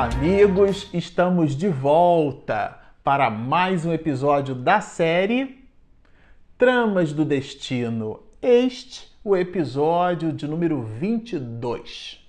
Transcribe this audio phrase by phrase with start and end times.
[0.00, 0.88] Amigos!
[0.94, 5.62] Estamos de volta para mais um episódio da série
[6.56, 8.22] Tramas do Destino.
[8.40, 12.26] Este o episódio de número 22.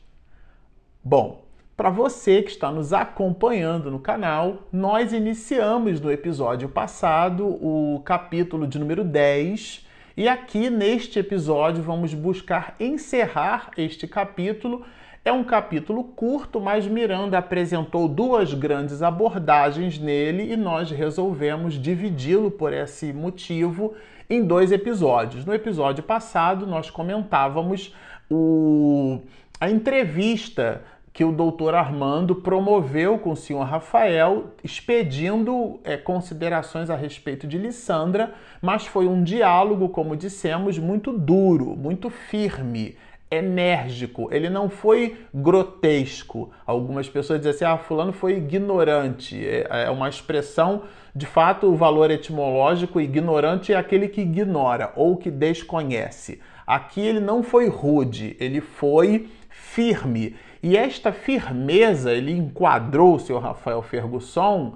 [1.01, 1.45] Bom,
[1.77, 8.67] para você que está nos acompanhando no canal, nós iniciamos no episódio passado o capítulo
[8.67, 14.85] de número 10 e aqui neste episódio vamos buscar encerrar este capítulo
[15.23, 22.49] é um capítulo curto, mas Miranda apresentou duas grandes abordagens nele e nós resolvemos dividi-lo
[22.49, 23.93] por esse motivo
[24.27, 25.45] em dois episódios.
[25.45, 27.93] No episódio passado, nós comentávamos
[28.31, 29.19] o...
[29.59, 30.81] a entrevista
[31.13, 37.57] que o doutor Armando promoveu com o senhor Rafael, expedindo é, considerações a respeito de
[37.57, 42.95] Lissandra, mas foi um diálogo, como dissemos, muito duro, muito firme
[43.31, 46.51] enérgico, ele não foi grotesco.
[46.65, 49.43] Algumas pessoas dizem assim: ah, Fulano foi ignorante.
[49.47, 50.83] É, é uma expressão,
[51.15, 56.41] de fato, o valor etimológico ignorante é aquele que ignora ou que desconhece.
[56.67, 60.35] Aqui ele não foi rude, ele foi firme.
[60.61, 64.75] E esta firmeza, ele enquadrou o seu Rafael Ferguson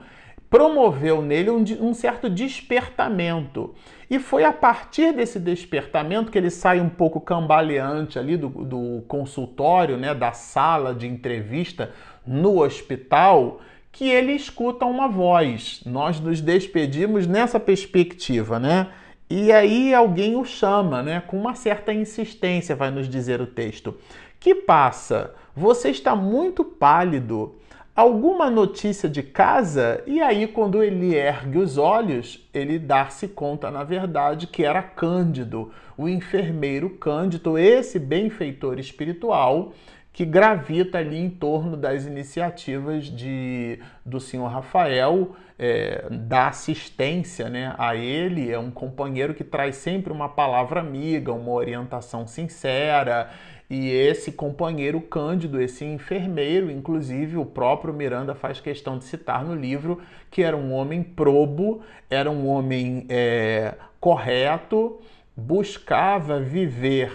[0.49, 3.73] promoveu nele um, um, certo despertamento.
[4.09, 9.03] E foi a partir desse despertamento que ele sai um pouco cambaleante ali do, do
[9.07, 11.91] consultório, né, da sala de entrevista
[12.25, 13.61] no hospital,
[13.91, 15.81] que ele escuta uma voz.
[15.85, 18.87] Nós nos despedimos nessa perspectiva, né?
[19.29, 21.23] E aí alguém o chama, né?
[21.25, 23.97] Com uma certa insistência, vai nos dizer o texto.
[24.39, 25.33] Que passa?
[25.55, 27.55] Você está muito pálido
[27.95, 33.83] alguma notícia de casa, e aí, quando ele ergue os olhos, ele dá-se conta, na
[33.83, 39.71] verdade, que era Cândido, o enfermeiro Cândido, esse benfeitor espiritual
[40.15, 47.75] que gravita ali em torno das iniciativas de, do senhor Rafael, é, da assistência né,
[47.77, 48.49] a ele.
[48.49, 53.29] É um companheiro que traz sempre uma palavra amiga, uma orientação sincera.
[53.69, 59.55] E esse companheiro Cândido, esse enfermeiro, inclusive o próprio Miranda faz questão de citar no
[59.55, 64.99] livro que era um homem probo, era um homem é, correto,
[65.35, 67.11] buscava viver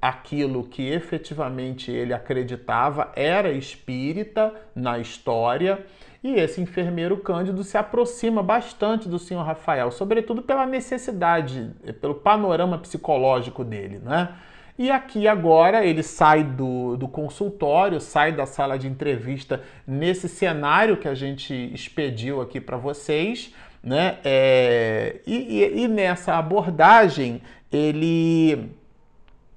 [0.00, 5.84] aquilo que efetivamente ele acreditava, era espírita na história.
[6.22, 11.70] E esse enfermeiro Cândido se aproxima bastante do senhor Rafael, sobretudo pela necessidade,
[12.00, 14.34] pelo panorama psicológico dele, né?
[14.80, 20.96] E aqui agora ele sai do, do consultório, sai da sala de entrevista nesse cenário
[20.96, 24.16] que a gente expediu aqui para vocês, né?
[24.24, 28.70] É, e, e, e nessa abordagem ele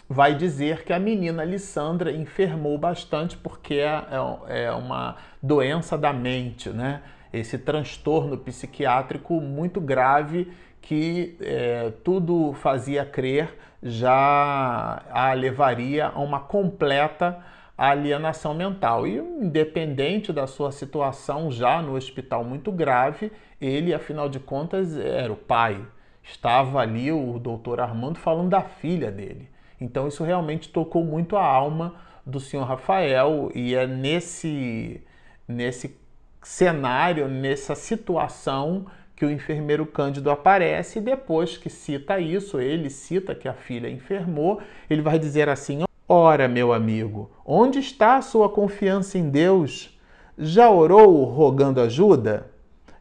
[0.10, 4.04] vai dizer que a menina Alessandra enfermou bastante porque é,
[4.50, 7.02] é, é uma doença da mente, né?
[7.34, 16.40] Esse transtorno psiquiátrico muito grave que é, tudo fazia crer já a levaria a uma
[16.40, 17.44] completa
[17.78, 19.08] alienação mental.
[19.08, 25.32] E independente da sua situação já no hospital muito grave, ele, afinal de contas, era
[25.32, 25.82] o pai.
[26.22, 29.50] Estava ali o doutor Armando falando da filha dele.
[29.80, 31.96] Então isso realmente tocou muito a alma
[32.26, 35.02] do senhor Rafael e é nesse,
[35.48, 36.03] nesse
[36.44, 43.34] cenário, nessa situação que o enfermeiro Cândido aparece e depois que cita isso, ele cita
[43.34, 48.50] que a filha enfermou, ele vai dizer assim: Ora, meu amigo, onde está a sua
[48.50, 49.98] confiança em Deus?
[50.38, 52.48] Já orou rogando ajuda?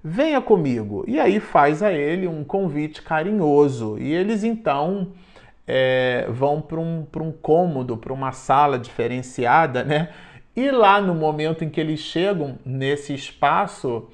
[0.05, 1.05] Venha comigo.
[1.07, 3.99] E aí faz a ele um convite carinhoso.
[3.99, 5.13] E eles então
[5.67, 10.11] é, vão para um, um cômodo, para uma sala diferenciada, né?
[10.55, 14.09] E lá no momento em que eles chegam nesse espaço,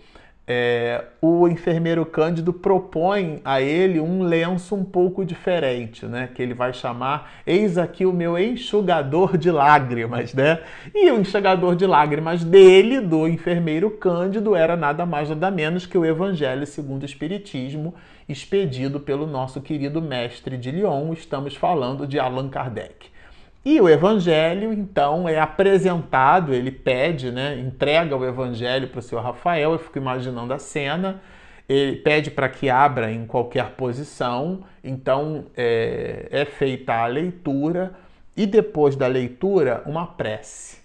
[0.51, 6.31] é, o enfermeiro Cândido propõe a ele um lenço um pouco diferente, né?
[6.33, 10.63] Que ele vai chamar Eis aqui o meu enxugador de lágrimas, né?
[10.95, 15.99] E o enxugador de lágrimas dele, do enfermeiro Cândido, era nada mais nada menos que
[15.99, 17.95] o Evangelho segundo o Espiritismo,
[18.27, 21.13] expedido pelo nosso querido mestre de Lyon.
[21.13, 23.18] Estamos falando de Allan Kardec.
[23.65, 29.23] E o evangelho, então, é apresentado, ele pede, né, entrega o evangelho para o senhor
[29.23, 31.21] Rafael, eu fico imaginando a cena,
[31.69, 37.93] ele pede para que abra em qualquer posição, então é, é feita a leitura
[38.39, 40.79] e depois da leitura, uma prece.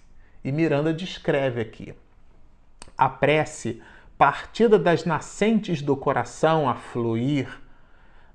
[0.44, 1.94] E Miranda descreve aqui:
[2.98, 3.80] a prece,
[4.18, 7.48] partida das nascentes do coração a fluir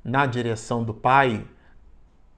[0.03, 1.45] na direção do Pai,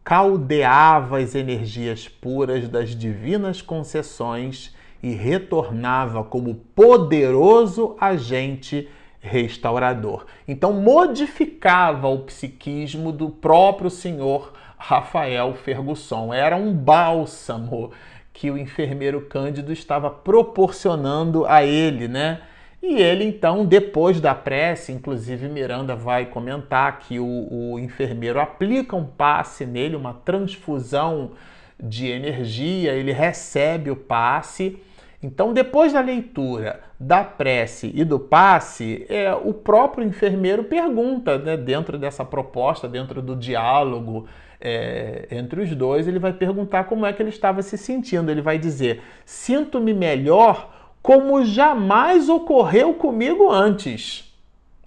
[0.03, 8.89] caldeava as energias puras das divinas concessões e retornava como poderoso agente
[9.19, 10.25] restaurador.
[10.47, 16.33] Então modificava o psiquismo do próprio senhor Rafael Fergusson.
[16.33, 17.91] Era um bálsamo
[18.33, 22.41] que o enfermeiro Cândido estava proporcionando a ele, né?
[22.81, 28.95] E ele então, depois da prece, inclusive Miranda vai comentar que o, o enfermeiro aplica
[28.95, 31.31] um passe nele, uma transfusão
[31.79, 34.81] de energia, ele recebe o passe.
[35.21, 41.55] Então, depois da leitura da prece e do passe, é, o próprio enfermeiro pergunta, né,
[41.55, 44.27] dentro dessa proposta, dentro do diálogo
[44.59, 48.31] é, entre os dois, ele vai perguntar como é que ele estava se sentindo.
[48.31, 54.31] Ele vai dizer: Sinto-me melhor como jamais ocorreu comigo antes.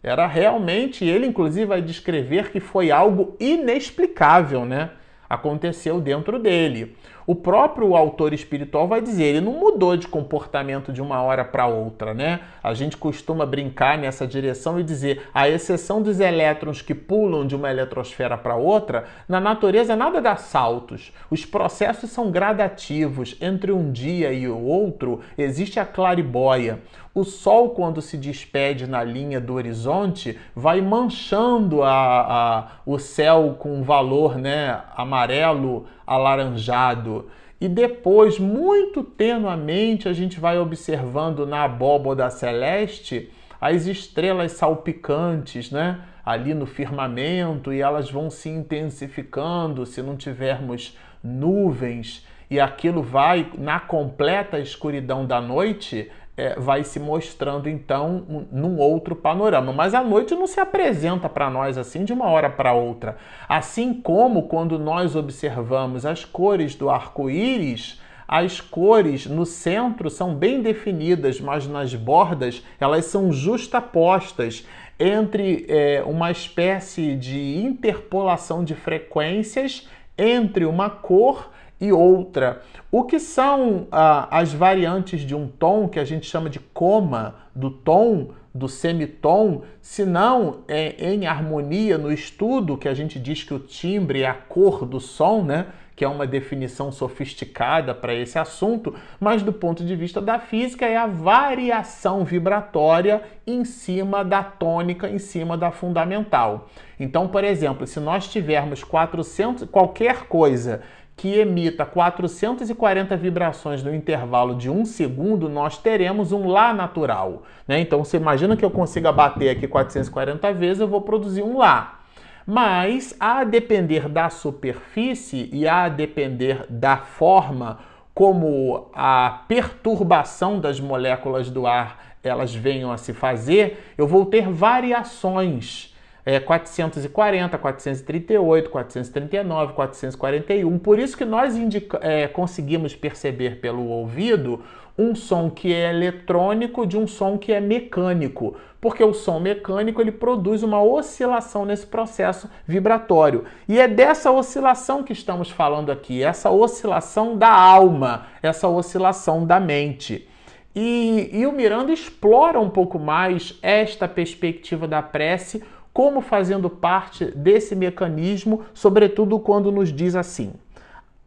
[0.03, 4.91] Era realmente, ele inclusive vai descrever que foi algo inexplicável, né?
[5.29, 6.95] Aconteceu dentro dele.
[7.26, 11.67] O próprio autor espiritual vai dizer, ele não mudou de comportamento de uma hora para
[11.67, 12.41] outra, né?
[12.62, 17.56] A gente costuma brincar nessa direção e dizer, a exceção dos elétrons que pulam de
[17.56, 21.12] uma eletrosfera para outra, na natureza nada dá saltos.
[21.31, 23.37] Os processos são gradativos.
[23.41, 26.81] Entre um dia e o outro existe a claribóia.
[27.15, 33.55] O Sol, quando se despede na linha do horizonte, vai manchando a, a, o céu
[33.56, 37.27] com um valor né, amarelo alaranjado.
[37.61, 43.31] E depois, muito tenuamente, a gente vai observando na abóboda celeste
[43.61, 46.01] as estrelas salpicantes, né?
[46.25, 53.51] Ali no firmamento, e elas vão se intensificando se não tivermos nuvens, e aquilo vai
[53.56, 59.73] na completa escuridão da noite é, vai se mostrando então um, num outro panorama.
[59.73, 63.17] Mas a noite não se apresenta para nós assim de uma hora para outra.
[63.49, 70.63] Assim como quando nós observamos as cores do arco-íris, as cores no centro são bem
[70.63, 74.67] definidas, mas nas bordas elas são justapostas
[74.99, 82.62] entre é, uma espécie de interpolação de frequências entre uma cor e outra.
[82.91, 87.37] O que são ah, as variantes de um tom que a gente chama de coma
[87.55, 93.43] do tom, do semitom, se não é, em harmonia no estudo, que a gente diz
[93.43, 95.67] que o timbre é a cor do som, né?
[95.97, 100.85] que é uma definição sofisticada para esse assunto, mas do ponto de vista da física
[100.85, 106.69] é a variação vibratória em cima da tônica, em cima da fundamental.
[106.99, 110.82] Então, por exemplo, se nós tivermos 400 qualquer coisa
[111.17, 117.45] que emita 440 vibrações no intervalo de um segundo, nós teremos um Lá natural.
[117.67, 117.81] Né?
[117.81, 122.01] Então você imagina que eu consiga bater aqui 440 vezes, eu vou produzir um Lá.
[122.47, 127.79] Mas a depender da superfície e a depender da forma
[128.13, 134.49] como a perturbação das moléculas do ar elas venham a se fazer, eu vou ter
[134.49, 135.94] variações
[136.25, 140.79] é, 440, 438, 439, 441.
[140.79, 141.55] Por isso que nós
[142.00, 144.62] é, conseguimos perceber pelo ouvido
[144.97, 150.00] um som que é eletrônico de um som que é mecânico, porque o som mecânico
[150.00, 153.44] ele produz uma oscilação nesse processo vibratório.
[153.69, 159.58] E é dessa oscilação que estamos falando aqui, essa oscilação da alma, essa oscilação da
[159.58, 160.29] mente.
[160.77, 165.63] E, e o Miranda explora um pouco mais esta perspectiva da prece
[165.94, 170.53] como fazendo parte desse mecanismo, sobretudo quando nos diz assim: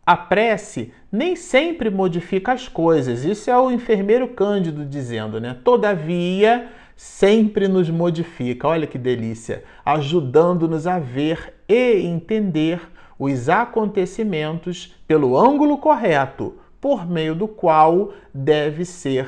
[0.06, 3.24] a prece nem sempre modifica as coisas.
[3.24, 5.56] Isso é o enfermeiro Cândido dizendo, né?
[5.64, 8.68] Todavia, sempre nos modifica.
[8.68, 9.64] Olha que delícia!
[9.86, 12.82] Ajudando-nos a ver e entender
[13.18, 19.28] os acontecimentos pelo ângulo correto, por meio do qual deve ser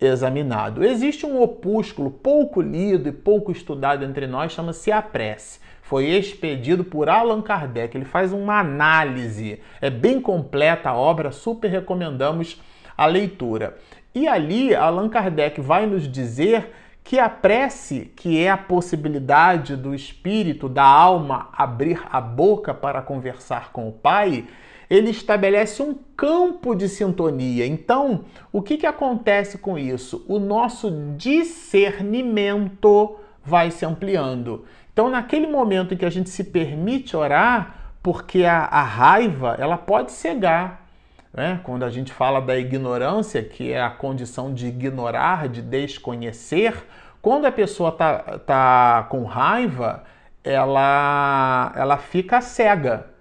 [0.00, 0.84] examinado.
[0.84, 5.60] Existe um opúsculo pouco lido e pouco estudado entre nós, chama-se A Prece.
[5.82, 7.96] Foi expedido por Allan Kardec.
[7.96, 12.60] Ele faz uma análise, é bem completa a obra, super recomendamos
[12.96, 13.78] a leitura.
[14.14, 19.94] E ali Allan Kardec vai nos dizer que a prece, que é a possibilidade do
[19.94, 24.44] espírito, da alma abrir a boca para conversar com o Pai,
[24.90, 27.66] ele estabelece um campo de sintonia.
[27.66, 30.24] Então, o que, que acontece com isso?
[30.26, 34.64] O nosso discernimento vai se ampliando.
[34.92, 39.76] Então, naquele momento em que a gente se permite orar, porque a, a raiva ela
[39.76, 40.86] pode cegar.
[41.32, 41.60] Né?
[41.62, 46.86] Quando a gente fala da ignorância, que é a condição de ignorar, de desconhecer,
[47.20, 50.04] quando a pessoa está tá com raiva,
[50.42, 53.17] ela, ela fica cega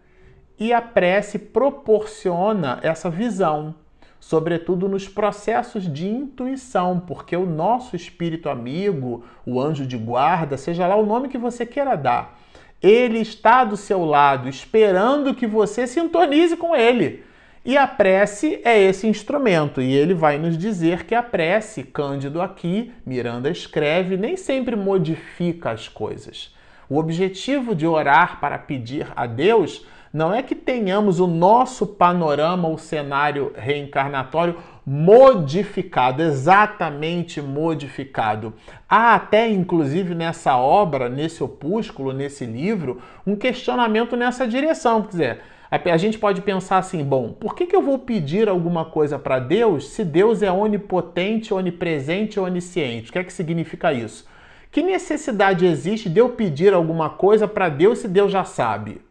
[0.59, 3.75] e a prece proporciona essa visão.
[4.19, 10.87] sobretudo nos processos de intuição, porque o nosso espírito amigo, o anjo de guarda, seja
[10.87, 12.37] lá o nome que você queira dar,
[12.81, 17.23] ele está do seu lado, esperando que você sintonize com ele.
[17.65, 22.41] E a prece é esse instrumento, e ele vai nos dizer que a prece, Cândido
[22.41, 26.55] aqui, Miranda escreve, nem sempre modifica as coisas.
[26.89, 29.85] O objetivo de orar para pedir a Deus
[30.17, 38.55] não é que tenhamos o nosso panorama, o cenário reencarnatório modificado, exatamente modificado.
[38.89, 45.03] Há até, inclusive, nessa obra, nesse opúsculo, nesse livro, um questionamento nessa direção.
[45.03, 48.85] Quer dizer, a gente pode pensar assim: bom, por que, que eu vou pedir alguma
[48.85, 53.11] coisa para Deus se Deus é onipotente, onipresente, onisciente?
[53.11, 54.27] O que é que significa isso?
[54.71, 59.05] Que necessidade existe de eu pedir alguma coisa para Deus se Deus já sabe?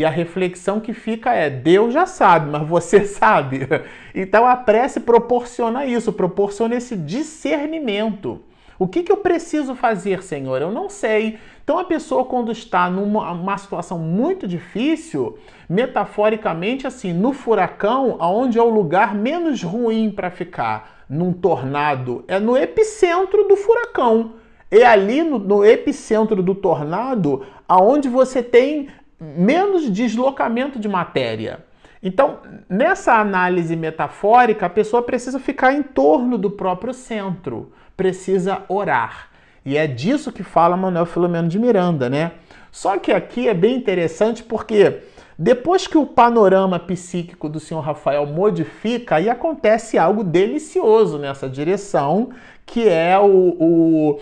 [0.00, 3.68] E a reflexão que fica é: Deus já sabe, mas você sabe.
[4.14, 8.40] Então a prece proporciona isso, proporciona esse discernimento.
[8.78, 10.62] O que, que eu preciso fazer, Senhor?
[10.62, 11.38] Eu não sei.
[11.62, 15.36] Então a pessoa, quando está numa situação muito difícil,
[15.68, 22.38] metaforicamente, assim, no furacão, aonde é o lugar menos ruim para ficar, num tornado, é
[22.38, 24.32] no epicentro do furacão.
[24.70, 28.88] É ali no, no epicentro do tornado aonde você tem
[29.20, 31.64] menos deslocamento de matéria.
[32.02, 39.28] Então, nessa análise metafórica, a pessoa precisa ficar em torno do próprio centro, precisa orar.
[39.64, 42.32] E é disso que fala Manuel Filomeno de Miranda, né?
[42.72, 45.02] Só que aqui é bem interessante porque
[45.38, 52.30] depois que o panorama psíquico do senhor Rafael modifica, aí acontece algo delicioso nessa direção,
[52.64, 54.20] que é o, o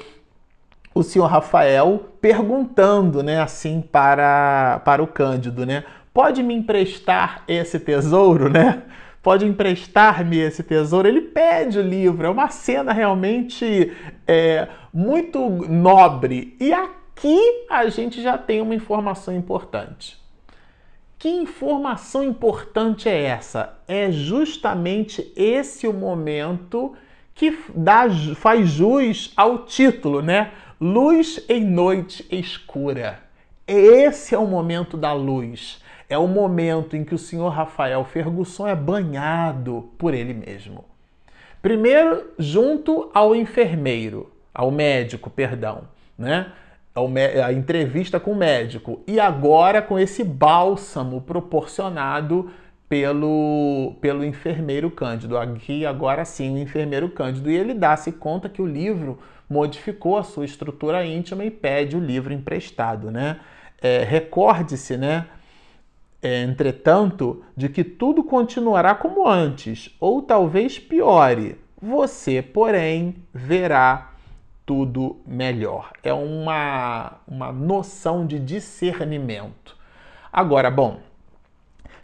[0.98, 5.84] o senhor Rafael perguntando, né, assim para para o Cândido, né?
[6.12, 8.82] Pode me emprestar esse tesouro, né?
[9.22, 11.06] Pode emprestar-me esse tesouro?
[11.06, 12.26] Ele pede o livro.
[12.26, 13.92] É uma cena realmente
[14.26, 16.56] é, muito nobre.
[16.58, 17.38] E aqui
[17.70, 20.18] a gente já tem uma informação importante.
[21.18, 23.78] Que informação importante é essa?
[23.86, 26.94] É justamente esse o momento
[27.34, 30.50] que dá, faz jus ao título, né?
[30.80, 33.18] Luz em noite escura.
[33.66, 35.82] Esse é o momento da luz.
[36.08, 40.84] É o momento em que o senhor Rafael Ferguson é banhado por ele mesmo.
[41.60, 45.82] Primeiro, junto ao enfermeiro, ao médico, perdão,
[46.16, 46.52] né?
[47.44, 49.00] A entrevista com o médico.
[49.04, 52.52] E agora com esse bálsamo proporcionado
[52.88, 55.36] pelo, pelo enfermeiro Cândido.
[55.36, 57.50] Aqui, agora sim, o enfermeiro Cândido.
[57.50, 59.18] E ele dá-se conta que o livro
[59.48, 63.40] modificou a sua estrutura íntima e pede o livro emprestado, né?
[63.80, 65.26] É, Recorde-se, né?
[66.20, 71.56] É, entretanto, de que tudo continuará como antes, ou talvez piore.
[71.80, 74.12] Você, porém, verá
[74.66, 75.92] tudo melhor.
[76.02, 79.76] É uma, uma noção de discernimento.
[80.32, 80.98] Agora, bom,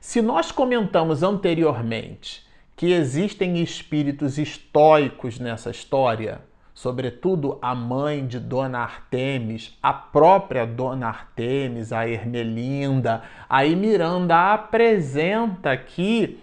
[0.05, 2.47] se nós comentamos anteriormente
[2.77, 6.43] que existem espíritos estoicos nessa história,
[6.75, 13.23] sobretudo a mãe de Dona Artemis, a própria Dona Artemis, a Ermelinda.
[13.49, 16.39] Aí Miranda apresenta aqui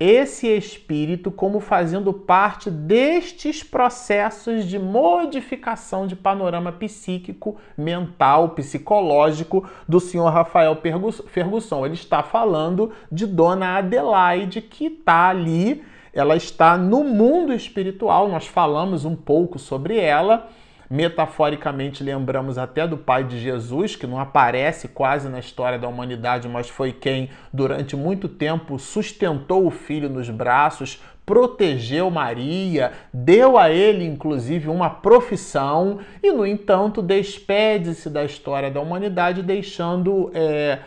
[0.00, 10.00] esse espírito como fazendo parte destes processos de modificação de panorama psíquico, mental, psicológico do
[10.00, 10.80] senhor Rafael
[11.26, 11.84] Fergusson.
[11.84, 18.28] Ele está falando de Dona Adelaide, que está ali ela está no mundo espiritual.
[18.28, 20.48] Nós falamos um pouco sobre ela.
[20.90, 26.48] Metaforicamente, lembramos até do pai de Jesus, que não aparece quase na história da humanidade,
[26.48, 33.70] mas foi quem, durante muito tempo, sustentou o filho nos braços, protegeu Maria, deu a
[33.70, 40.32] ele, inclusive, uma profissão e, no entanto, despede-se da história da humanidade, deixando.
[40.34, 40.80] É,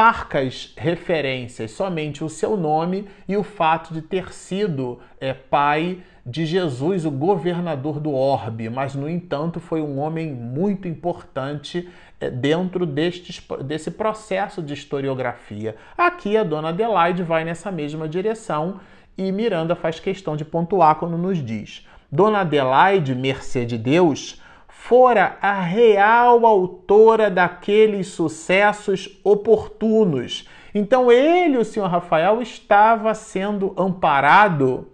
[0.00, 6.46] parcas referências, somente o seu nome e o fato de ter sido é, pai de
[6.46, 11.86] Jesus, o governador do orbe, mas no entanto foi um homem muito importante
[12.18, 15.76] é, dentro destes, desse processo de historiografia.
[15.98, 18.80] Aqui a dona Adelaide vai nessa mesma direção
[19.18, 24.40] e Miranda faz questão de pontuar quando nos diz: Dona Adelaide, mercê de Deus,
[24.82, 30.48] fora a real autora daqueles sucessos oportunos.
[30.74, 34.88] Então ele, o senhor Rafael, estava sendo amparado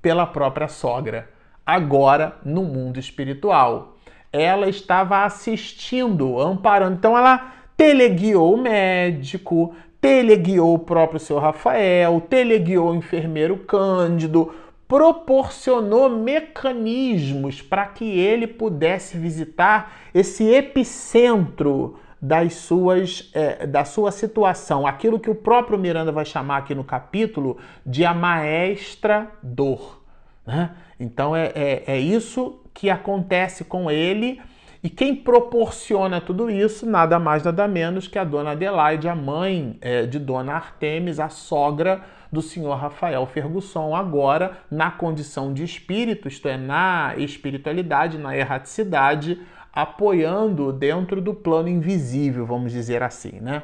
[0.00, 1.30] pela própria sogra,
[1.64, 3.96] agora no mundo espiritual.
[4.32, 6.96] Ela estava assistindo, amparando.
[6.98, 14.52] Então ela teleguiou o médico, teleguiou o próprio seu Rafael, teleguiou o enfermeiro Cândido,
[14.90, 24.84] proporcionou mecanismos para que ele pudesse visitar esse epicentro das suas, é, da sua situação,
[24.84, 27.56] aquilo que o próprio Miranda vai chamar aqui no capítulo
[27.86, 30.02] de a maestra dor.
[30.44, 30.72] Né?
[30.98, 34.42] Então é, é, é isso que acontece com ele.
[34.82, 39.78] E quem proporciona tudo isso, nada mais, nada menos que a dona Adelaide, a mãe
[39.80, 46.28] é, de dona Artemis, a sogra do senhor Rafael Fergusson, agora na condição de espírito,
[46.28, 49.40] isto é, na espiritualidade, na erraticidade,
[49.72, 53.62] apoiando dentro do plano invisível, vamos dizer assim, né?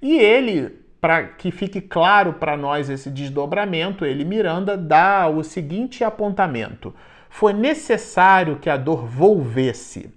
[0.00, 6.04] E ele, para que fique claro para nós esse desdobramento, ele, Miranda, dá o seguinte
[6.04, 6.94] apontamento:
[7.28, 10.12] foi necessário que a dor volvesse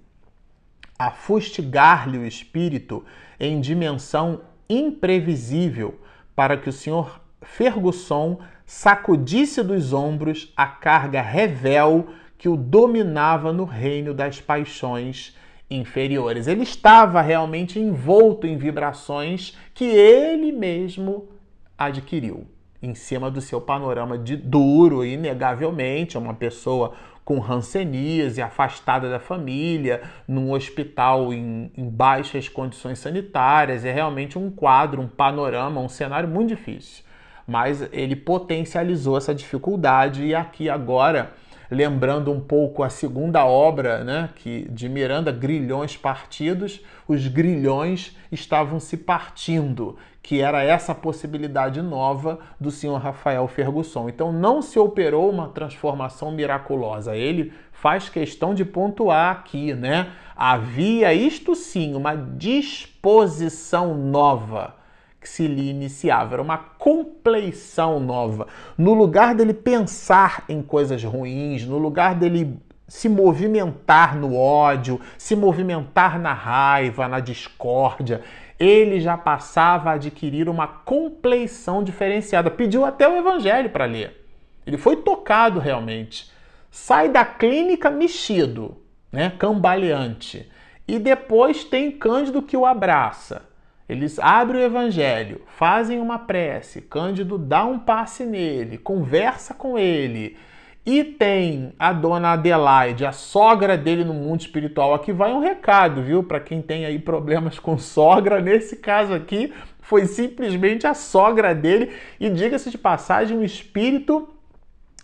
[0.98, 3.04] a fustigar-lhe o espírito
[3.38, 6.00] em dimensão imprevisível
[6.34, 13.64] para que o senhor Fergusson sacudisse dos ombros a carga revel que o dominava no
[13.64, 15.36] reino das paixões
[15.70, 16.46] inferiores.
[16.46, 21.28] Ele estava realmente envolto em vibrações que ele mesmo
[21.76, 22.46] adquiriu
[22.82, 26.92] em cima do seu panorama de duro, inegavelmente, uma pessoa
[27.24, 33.84] com ranceníase, afastada da família, num hospital em, em, baixas condições sanitárias.
[33.84, 37.04] É realmente um quadro, um panorama, um cenário muito difícil.
[37.48, 41.32] Mas ele potencializou essa dificuldade e aqui agora
[41.70, 48.78] lembrando um pouco a segunda obra né, que, de Miranda, Grilhões Partidos, os grilhões estavam
[48.78, 54.10] se partindo, que era essa possibilidade nova do senhor Rafael Fergusson.
[54.10, 57.16] Então não se operou uma transformação miraculosa.
[57.16, 60.10] Ele faz questão de pontuar aqui, né?
[60.36, 64.77] Havia isto sim, uma disposição nova
[65.20, 68.46] que se lhe iniciava, era uma compleição nova.
[68.76, 75.36] No lugar dele pensar em coisas ruins, no lugar dele se movimentar no ódio, se
[75.36, 78.22] movimentar na raiva, na discórdia,
[78.58, 82.50] ele já passava a adquirir uma compleição diferenciada.
[82.50, 84.24] Pediu até o evangelho para ler.
[84.66, 86.30] Ele foi tocado realmente.
[86.70, 88.76] Sai da clínica mexido,
[89.12, 90.50] né, cambaleante.
[90.86, 93.47] E depois tem Cândido que o abraça.
[93.88, 100.36] Eles abrem o evangelho, fazem uma prece, Cândido dá um passe nele, conversa com ele.
[100.84, 104.94] E tem a dona Adelaide, a sogra dele no mundo espiritual.
[104.94, 106.22] Aqui vai um recado, viu?
[106.22, 111.92] Para quem tem aí problemas com sogra, nesse caso aqui, foi simplesmente a sogra dele.
[112.18, 114.28] E diga-se de passagem, um espírito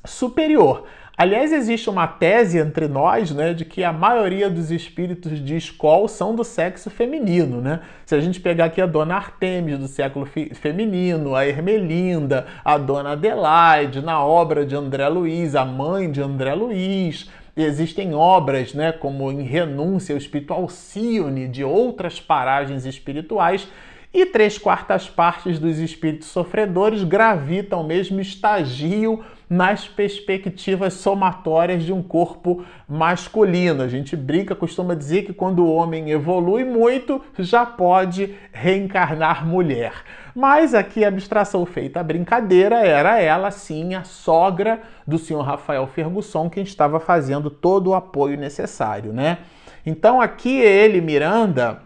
[0.06, 0.86] superior.
[1.16, 6.08] Aliás, existe uma tese entre nós, né, de que a maioria dos espíritos de escola
[6.08, 7.82] são do sexo feminino, né?
[8.04, 13.12] Se a gente pegar aqui a Dona Artemis do século feminino, a Ermelinda, a Dona
[13.12, 19.30] Adelaide, na obra de André Luiz, a mãe de André Luiz, existem obras, né, como
[19.30, 23.68] em Renúncia, o Espírito Alcione, de outras paragens espirituais,
[24.14, 32.00] e três quartas partes dos espíritos sofredores gravitam mesmo estagio nas perspectivas somatórias de um
[32.00, 33.82] corpo masculino.
[33.82, 39.92] A gente brinca, costuma dizer que quando o homem evolui muito, já pode reencarnar mulher.
[40.32, 45.88] Mas aqui a abstração feita a brincadeira era ela sim a sogra do senhor Rafael
[45.88, 49.38] Fergusson, quem estava fazendo todo o apoio necessário, né?
[49.84, 51.82] Então aqui ele, Miranda,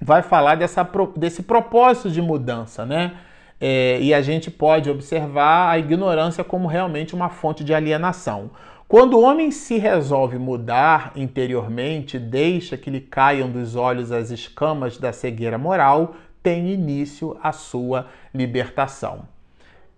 [0.00, 3.12] vai falar dessa, desse propósito de mudança, né?
[3.60, 8.50] é, e a gente pode observar a ignorância como realmente uma fonte de alienação.
[8.86, 14.98] Quando o homem se resolve mudar interiormente, deixa que lhe caiam dos olhos as escamas
[14.98, 19.22] da cegueira moral, tem início a sua libertação.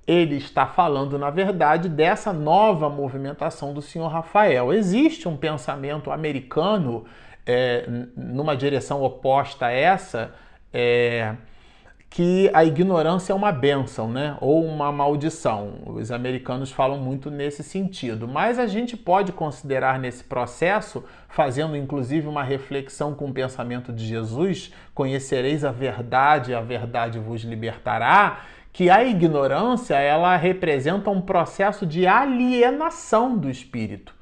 [0.07, 4.73] Ele está falando, na verdade, dessa nova movimentação do senhor Rafael.
[4.73, 7.05] Existe um pensamento americano
[7.47, 10.35] é, numa direção oposta a essa.
[10.73, 11.35] É,
[12.17, 14.39] que a ignorância é uma benção, né?
[14.41, 15.75] Ou uma maldição.
[15.85, 18.27] Os americanos falam muito nesse sentido.
[18.27, 24.07] Mas a gente pode considerar nesse processo, fazendo inclusive uma reflexão com o pensamento de
[24.07, 28.41] Jesus, conhecereis a verdade, a verdade vos libertará,
[28.73, 34.16] que a ignorância ela representa um processo de alienação do espírito.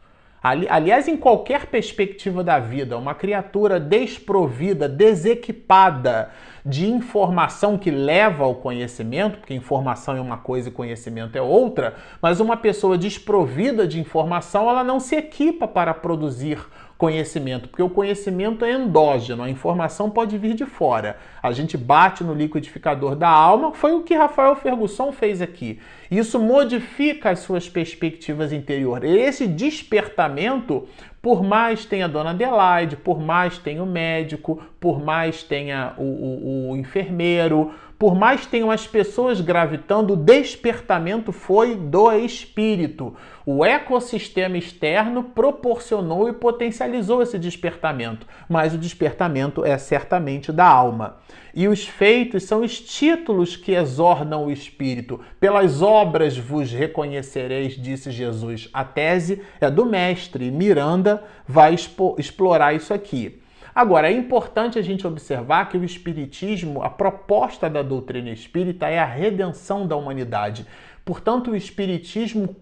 [0.44, 8.56] Aliás, em qualquer perspectiva da vida, uma criatura desprovida, desequipada de informação que leva ao
[8.56, 13.98] conhecimento, porque informação é uma coisa e conhecimento é outra, mas uma pessoa desprovida de
[13.98, 16.58] informação, ela não se equipa para produzir
[16.96, 21.16] conhecimento, porque o conhecimento é endógeno, a informação pode vir de fora.
[21.42, 25.80] A gente bate no liquidificador da alma, foi o que Rafael Ferguson fez aqui.
[26.10, 29.10] Isso modifica as suas perspectivas interiores.
[29.10, 30.86] Esse despertamento,
[31.20, 36.02] por mais tenha a dona Adelaide, por mais tenha o médico, por mais tenha o,
[36.02, 43.14] o, o enfermeiro, por mais tenham as pessoas gravitando, o despertamento foi do espírito.
[43.46, 51.18] O ecossistema externo proporcionou e potencializou esse despertamento, mas o despertamento é certamente da alma.
[51.54, 55.20] E os feitos são os títulos que exornam o espírito.
[55.38, 58.68] Pelas obras vos reconhecereis, disse Jesus.
[58.72, 60.50] A tese é do mestre.
[60.50, 61.76] Miranda vai
[62.18, 63.40] explorar isso aqui.
[63.74, 69.00] Agora, é importante a gente observar que o Espiritismo, a proposta da doutrina espírita é
[69.00, 70.64] a redenção da humanidade.
[71.04, 72.54] Portanto, o Espiritismo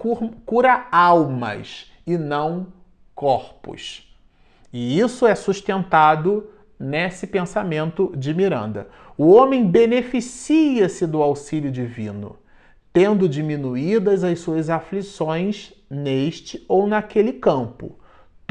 [0.46, 2.68] cura almas e não
[3.14, 4.10] corpos.
[4.72, 6.48] E isso é sustentado
[6.80, 8.88] nesse pensamento de Miranda.
[9.18, 12.36] O homem beneficia-se do auxílio divino,
[12.90, 17.98] tendo diminuídas as suas aflições neste ou naquele campo.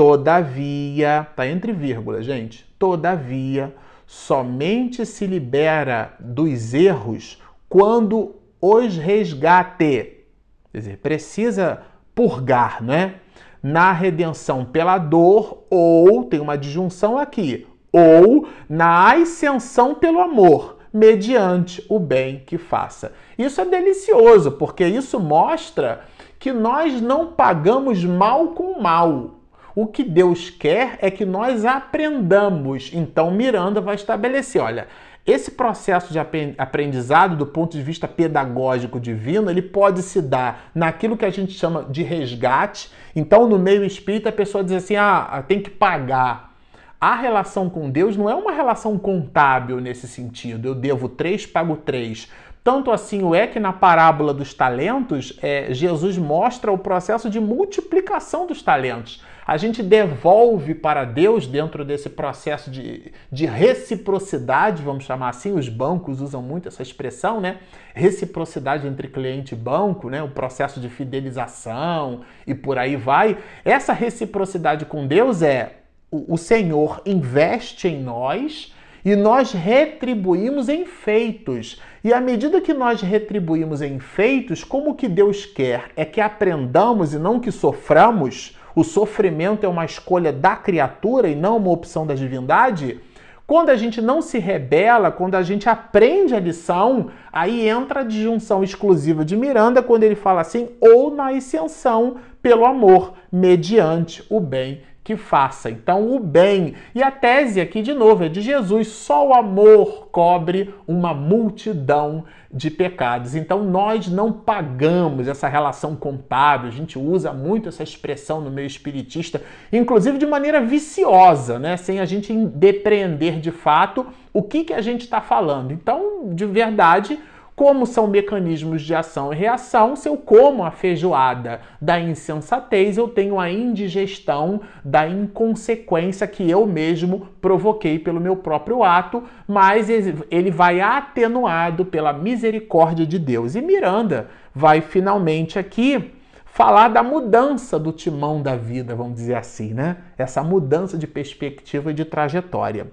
[0.01, 2.65] Todavia, tá entre vírgulas, gente.
[2.79, 3.71] Todavia,
[4.07, 10.23] somente se libera dos erros quando os resgate.
[10.71, 11.83] Quer dizer, precisa
[12.15, 13.13] purgar, não é?
[13.61, 21.85] Na redenção pela dor, ou, tem uma disjunção aqui, ou na ascensão pelo amor, mediante
[21.87, 23.13] o bem que faça.
[23.37, 26.05] Isso é delicioso, porque isso mostra
[26.39, 29.40] que nós não pagamos mal com mal.
[29.73, 32.91] O que Deus quer é que nós aprendamos.
[32.93, 34.87] Então, Miranda vai estabelecer: olha,
[35.25, 36.19] esse processo de
[36.57, 41.53] aprendizado, do ponto de vista pedagógico divino, ele pode se dar naquilo que a gente
[41.53, 42.91] chama de resgate.
[43.15, 46.51] Então, no meio espírita, a pessoa diz assim: ah, tem que pagar.
[46.99, 50.67] A relação com Deus não é uma relação contábil nesse sentido.
[50.67, 52.29] Eu devo três, pago três.
[52.63, 58.45] Tanto assim é que na parábola dos talentos, é, Jesus mostra o processo de multiplicação
[58.45, 59.23] dos talentos.
[59.45, 65.67] A gente devolve para Deus, dentro desse processo de, de reciprocidade, vamos chamar assim, os
[65.67, 67.57] bancos usam muito essa expressão, né?
[67.93, 70.21] Reciprocidade entre cliente e banco, né?
[70.21, 73.37] O processo de fidelização e por aí vai.
[73.65, 75.77] Essa reciprocidade com Deus é
[76.11, 78.73] o, o Senhor investe em nós
[79.03, 81.81] e nós retribuímos em feitos.
[82.03, 87.13] E à medida que nós retribuímos em feitos, como que Deus quer é que aprendamos
[87.13, 92.05] e não que soframos, o sofrimento é uma escolha da criatura e não uma opção
[92.05, 92.99] da divindade,
[93.45, 98.03] quando a gente não se rebela, quando a gente aprende a lição, aí entra a
[98.03, 104.39] disjunção exclusiva de Miranda quando ele fala assim, ou na ascensão pelo amor, mediante o
[104.39, 105.69] bem que faça.
[105.69, 106.75] Então, o bem.
[106.93, 112.23] E a tese aqui, de novo, é de Jesus: só o amor cobre uma multidão
[112.53, 113.35] de pecados.
[113.35, 116.67] Então, nós não pagamos essa relação contábil.
[116.67, 121.77] A gente usa muito essa expressão no meio espiritista, inclusive de maneira viciosa, né?
[121.77, 125.71] sem a gente depreender de fato o que, que a gente está falando.
[125.71, 127.17] Então, de verdade
[127.61, 133.07] como são mecanismos de ação e reação, se eu como a feijoada da insensatez, eu
[133.07, 140.49] tenho a indigestão da inconsequência que eu mesmo provoquei pelo meu próprio ato, mas ele
[140.49, 143.53] vai atenuado pela misericórdia de Deus.
[143.53, 149.71] E Miranda vai finalmente aqui falar da mudança do timão da vida, vamos dizer assim,
[149.71, 149.97] né?
[150.17, 152.87] Essa mudança de perspectiva e de trajetória.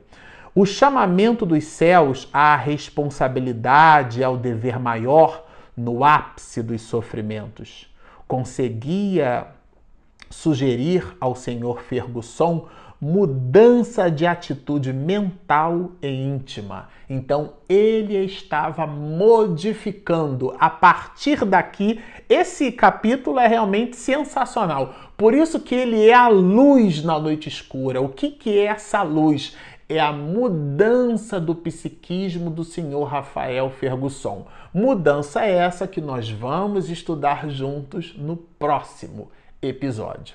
[0.61, 7.87] O chamamento dos céus à responsabilidade, ao dever maior, no ápice dos sofrimentos,
[8.27, 9.47] conseguia
[10.29, 12.67] sugerir ao senhor Ferguson
[13.01, 16.89] mudança de atitude mental e íntima.
[17.09, 20.57] Então ele estava modificando.
[20.59, 24.93] A partir daqui, esse capítulo é realmente sensacional.
[25.17, 28.01] Por isso que ele é a luz na noite escura.
[28.01, 29.57] O que, que é essa luz?
[29.89, 34.47] É a mudança do psiquismo do senhor Rafael Fergusson.
[34.73, 39.31] Mudança essa que nós vamos estudar juntos no próximo
[39.63, 40.35] episódio.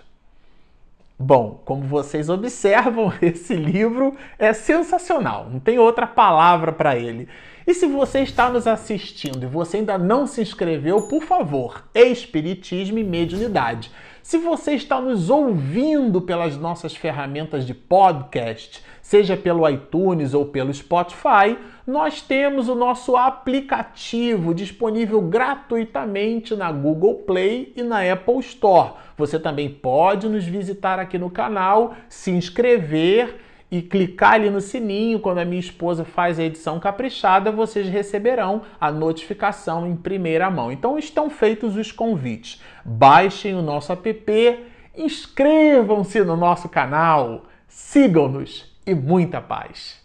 [1.20, 7.30] Bom, como vocês observam, esse livro é sensacional, não tem outra palavra para ele.
[7.66, 12.98] E se você está nos assistindo e você ainda não se inscreveu, por favor, Espiritismo
[12.98, 13.92] e Mediunidade.
[14.22, 20.74] Se você está nos ouvindo pelas nossas ferramentas de podcast, seja pelo iTunes ou pelo
[20.74, 28.94] Spotify, nós temos o nosso aplicativo disponível gratuitamente na Google Play e na Apple Store.
[29.18, 35.20] Você também pode nos visitar aqui no canal, se inscrever e clicar ali no sininho
[35.20, 40.72] quando a minha esposa faz a edição caprichada, vocês receberão a notificação em primeira mão.
[40.72, 42.62] Então estão feitos os convites.
[42.86, 44.60] Baixem o nosso app,
[44.96, 50.02] inscrevam-se no nosso canal, sigam-nos e muita paz.